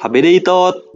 [0.00, 0.87] ハベレイト